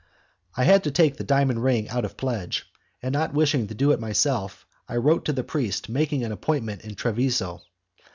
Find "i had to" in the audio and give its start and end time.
0.57-0.89